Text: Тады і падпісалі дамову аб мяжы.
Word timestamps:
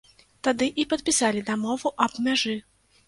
Тады 0.47 0.69
і 0.83 0.85
падпісалі 0.93 1.43
дамову 1.53 1.93
аб 2.09 2.19
мяжы. 2.29 2.57